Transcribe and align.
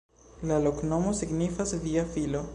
La 0.51 0.57
loknomo 0.63 1.13
signifas: 1.21 1.77
via 1.87 2.09
filo. 2.17 2.45